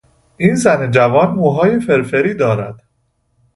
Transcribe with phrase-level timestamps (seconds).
[0.37, 2.83] این زن جوان موهای فرفری دارد.